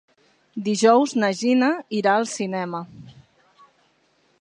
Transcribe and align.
Dijous 0.67 1.13
na 1.23 1.29
Gina 1.41 1.69
irà 1.99 2.17
al 2.21 2.27
cinema. 2.35 2.85